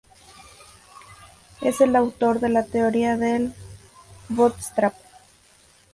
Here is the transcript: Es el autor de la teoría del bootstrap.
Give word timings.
Es 1.61 1.79
el 1.79 1.95
autor 1.95 2.39
de 2.39 2.49
la 2.49 2.65
teoría 2.65 3.17
del 3.17 3.53
bootstrap. 4.29 4.95